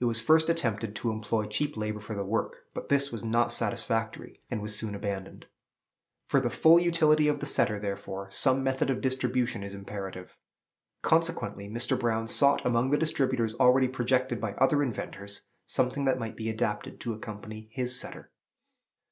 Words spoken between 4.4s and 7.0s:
and was soon abandoned. For the full